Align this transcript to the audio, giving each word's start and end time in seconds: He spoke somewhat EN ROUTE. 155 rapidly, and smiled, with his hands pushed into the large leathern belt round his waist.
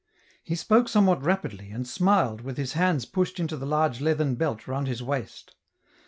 He 0.43 0.55
spoke 0.55 0.89
somewhat 0.89 1.19
EN 1.19 1.25
ROUTE. 1.25 1.43
155 1.43 1.61
rapidly, 1.69 1.75
and 1.75 1.87
smiled, 1.87 2.41
with 2.41 2.57
his 2.57 2.73
hands 2.73 3.05
pushed 3.05 3.39
into 3.39 3.55
the 3.55 3.67
large 3.67 4.01
leathern 4.01 4.33
belt 4.33 4.67
round 4.67 4.87
his 4.87 5.03
waist. 5.03 5.53